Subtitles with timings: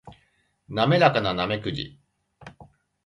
[0.67, 1.99] 滑らかなナメクジ